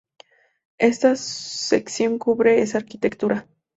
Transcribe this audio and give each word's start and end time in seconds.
Esta 0.79 1.15
sección 1.15 2.17
cubre 2.17 2.59
esa 2.63 2.79
arquitectura. 2.79 3.45